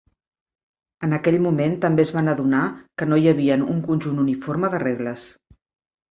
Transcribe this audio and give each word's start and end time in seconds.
En 1.07 1.11
aquell 1.17 1.35
moment 1.41 1.75
també 1.83 2.05
es 2.07 2.11
van 2.15 2.31
adonar 2.33 2.61
que 3.01 3.07
no 3.09 3.19
hi 3.23 3.27
havien 3.33 3.65
un 3.75 3.83
conjunt 3.89 4.23
uniforme 4.23 4.71
de 4.77 4.81
regles. 4.85 5.27